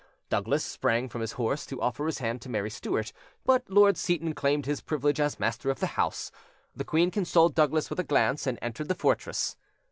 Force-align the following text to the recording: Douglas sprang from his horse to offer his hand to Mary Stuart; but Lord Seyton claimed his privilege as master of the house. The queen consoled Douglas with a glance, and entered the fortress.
Douglas 0.29 0.63
sprang 0.65 1.09
from 1.09 1.21
his 1.21 1.33
horse 1.33 1.63
to 1.67 1.79
offer 1.79 2.07
his 2.07 2.17
hand 2.17 2.41
to 2.41 2.49
Mary 2.49 2.71
Stuart; 2.71 3.13
but 3.45 3.69
Lord 3.69 3.97
Seyton 3.97 4.33
claimed 4.33 4.65
his 4.65 4.81
privilege 4.81 5.19
as 5.19 5.39
master 5.39 5.69
of 5.69 5.79
the 5.79 5.85
house. 5.93 6.31
The 6.75 6.83
queen 6.83 7.11
consoled 7.11 7.53
Douglas 7.53 7.91
with 7.91 7.99
a 7.99 8.03
glance, 8.03 8.47
and 8.47 8.57
entered 8.63 8.87
the 8.87 8.95
fortress. 8.95 9.57